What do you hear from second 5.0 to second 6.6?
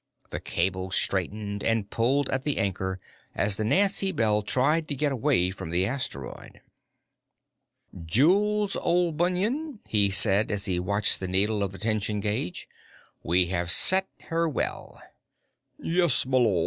away from the asteroid.